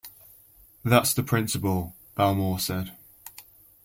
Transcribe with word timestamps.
That's 0.83 1.13
the 1.13 1.21
principle, 1.21 1.95
Ballmer 2.15 2.59
said. 2.59 2.97